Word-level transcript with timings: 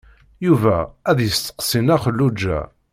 Yuba 0.45 0.77
ad 1.09 1.17
yesteqsi 1.21 1.79
Nna 1.81 1.97
Xelluǧa. 2.03 2.59